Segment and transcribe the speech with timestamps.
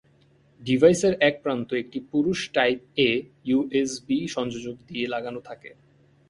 [0.61, 3.09] ডিভাইসের এক প্রান্ত একটি পুরুষ টাইপ-এ
[3.45, 5.71] ইউ এস বি সংযোজক দিয়ে লাগানো থাকে।